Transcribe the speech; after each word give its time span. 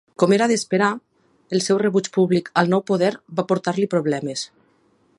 Com 0.21 0.31
era 0.35 0.45
d'esperar, 0.51 0.87
el 1.57 1.61
seu 1.67 1.81
rebuig 1.83 2.11
públic 2.17 2.51
al 2.63 2.75
nou 2.75 2.83
poder 2.91 3.13
va 3.41 3.49
portar-li 3.53 3.91
problemes. 3.97 4.49